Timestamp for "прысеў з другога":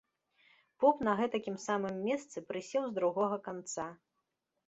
2.49-3.37